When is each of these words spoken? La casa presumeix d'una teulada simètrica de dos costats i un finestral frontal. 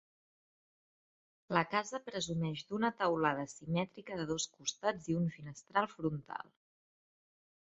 La 1.57 1.61
casa 1.73 1.99
presumeix 2.07 2.63
d'una 2.71 2.91
teulada 3.01 3.45
simètrica 3.53 4.17
de 4.23 4.25
dos 4.33 4.49
costats 4.57 5.11
i 5.13 5.19
un 5.21 5.29
finestral 5.37 5.91
frontal. 5.93 6.51